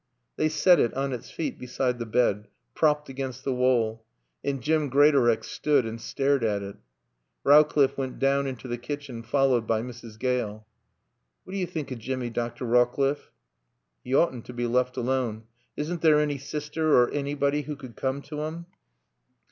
[0.35, 4.03] They set it on its feet beside the bed, propped against the wall.
[4.43, 6.77] And Jim Greatorex stood and stared at it.
[7.43, 10.17] Rowcliffe went down into the kitchen, followed by Mrs.
[10.17, 10.65] Gale.
[11.43, 12.65] "What d'yo think o' Jimmy, Dr.
[12.65, 13.29] Rawcliffe?"
[14.03, 15.43] "He oughtn't to be left alone.
[15.77, 18.65] Isn't there any sister or anybody who could come to him?"